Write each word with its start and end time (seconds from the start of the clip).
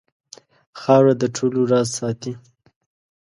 خاوره 0.79 1.13
د 1.21 1.23
ټولو 1.35 1.59
راز 1.71 1.87
ساتي. 1.99 2.33